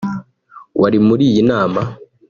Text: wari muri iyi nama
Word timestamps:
wari 0.79 0.97
muri 1.07 1.23
iyi 1.31 1.41
nama 1.51 1.81